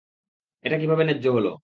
এটা 0.65 0.77
কীভাবে 0.77 1.03
ন্যায্য 1.03 1.25
হলো? 1.29 1.51